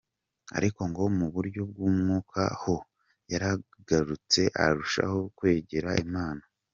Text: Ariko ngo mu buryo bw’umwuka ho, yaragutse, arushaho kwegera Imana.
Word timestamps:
Ariko 0.57 0.81
ngo 0.89 1.03
mu 1.17 1.27
buryo 1.33 1.61
bw’umwuka 1.69 2.41
ho, 2.61 2.75
yaragutse, 3.31 4.41
arushaho 4.63 5.19
kwegera 5.37 5.89
Imana. 6.07 6.43